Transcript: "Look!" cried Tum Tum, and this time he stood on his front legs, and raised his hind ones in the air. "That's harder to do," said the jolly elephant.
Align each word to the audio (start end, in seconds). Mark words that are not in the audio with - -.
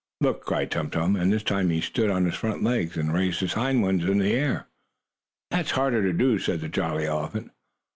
"Look!" 0.19 0.45
cried 0.45 0.71
Tum 0.71 0.89
Tum, 0.89 1.15
and 1.15 1.31
this 1.31 1.43
time 1.43 1.69
he 1.69 1.79
stood 1.79 2.09
on 2.09 2.25
his 2.25 2.33
front 2.33 2.63
legs, 2.63 2.97
and 2.97 3.13
raised 3.13 3.39
his 3.41 3.53
hind 3.53 3.83
ones 3.83 4.03
in 4.03 4.17
the 4.17 4.33
air. 4.33 4.65
"That's 5.51 5.69
harder 5.77 6.01
to 6.01 6.11
do," 6.11 6.39
said 6.39 6.61
the 6.61 6.69
jolly 6.69 7.05
elephant. 7.05 7.51